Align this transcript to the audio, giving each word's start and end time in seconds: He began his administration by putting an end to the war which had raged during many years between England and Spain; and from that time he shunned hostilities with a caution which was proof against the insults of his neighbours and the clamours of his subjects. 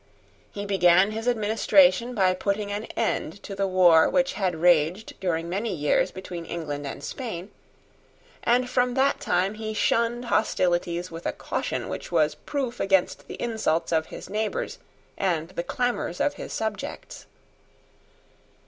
He 0.51 0.65
began 0.65 1.11
his 1.11 1.27
administration 1.27 2.15
by 2.15 2.33
putting 2.33 2.71
an 2.71 2.85
end 2.97 3.43
to 3.43 3.53
the 3.53 3.67
war 3.67 4.09
which 4.09 4.33
had 4.33 4.55
raged 4.55 5.13
during 5.19 5.47
many 5.47 5.75
years 5.75 6.09
between 6.09 6.43
England 6.43 6.87
and 6.87 7.03
Spain; 7.03 7.51
and 8.43 8.67
from 8.67 8.95
that 8.95 9.19
time 9.19 9.53
he 9.53 9.75
shunned 9.75 10.25
hostilities 10.25 11.11
with 11.11 11.27
a 11.27 11.31
caution 11.33 11.87
which 11.87 12.11
was 12.11 12.33
proof 12.33 12.79
against 12.79 13.27
the 13.27 13.35
insults 13.39 13.91
of 13.91 14.07
his 14.07 14.27
neighbours 14.27 14.79
and 15.19 15.49
the 15.49 15.61
clamours 15.61 16.19
of 16.19 16.33
his 16.33 16.51
subjects. 16.51 17.27